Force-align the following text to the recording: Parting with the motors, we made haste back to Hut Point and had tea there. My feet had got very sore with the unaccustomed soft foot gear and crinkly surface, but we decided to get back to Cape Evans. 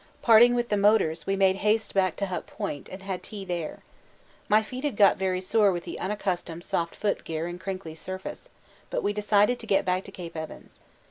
Parting 0.23 0.55
with 0.55 0.69
the 0.69 0.77
motors, 0.77 1.27
we 1.27 1.35
made 1.35 1.57
haste 1.57 1.93
back 1.93 2.15
to 2.15 2.25
Hut 2.25 2.47
Point 2.47 2.89
and 2.89 3.03
had 3.03 3.21
tea 3.21 3.45
there. 3.45 3.83
My 4.49 4.63
feet 4.63 4.83
had 4.83 4.95
got 4.95 5.17
very 5.17 5.39
sore 5.39 5.71
with 5.71 5.83
the 5.83 5.99
unaccustomed 5.99 6.63
soft 6.63 6.95
foot 6.95 7.23
gear 7.23 7.45
and 7.45 7.61
crinkly 7.61 7.93
surface, 7.93 8.49
but 8.89 9.03
we 9.03 9.13
decided 9.13 9.59
to 9.59 9.67
get 9.67 9.85
back 9.85 10.03
to 10.05 10.11
Cape 10.11 10.35
Evans. 10.35 10.79